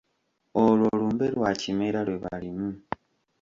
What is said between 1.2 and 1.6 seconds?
lwa